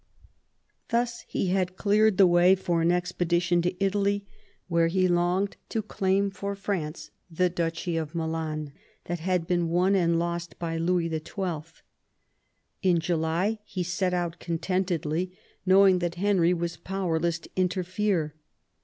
Thus 0.89 1.21
he 1.27 1.49
had 1.49 1.75
cleared 1.77 2.17
the 2.17 2.25
way 2.25 2.55
for 2.55 2.81
an 2.81 2.89
expeditioD 2.89 3.61
to 3.61 3.83
Italy, 3.83 4.25
where 4.67 4.87
he 4.87 5.07
longed 5.07 5.57
to 5.69 5.83
claim 5.83 6.31
for 6.31 6.55
France 6.55 7.11
the 7.29 7.51
Duchy 7.51 7.97
of 7.97 8.15
Milan, 8.15 8.73
that 9.05 9.19
had 9.19 9.45
been 9.45 9.69
won 9.69 9.93
and 9.93 10.17
lost 10.17 10.57
by 10.57 10.75
Louis 10.75 11.07
Xn. 11.07 11.83
In 12.81 12.97
July 12.99 13.59
he 13.63 13.83
set 13.83 14.15
out 14.15 14.39
contentedly, 14.39 15.37
knowing 15.67 15.99
that 15.99 16.15
Henry 16.15 16.51
was 16.55 16.77
powerless 16.77 17.37
to 17.37 17.49
interfere. 17.55 18.33